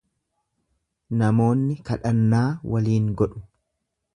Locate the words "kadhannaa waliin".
1.91-3.15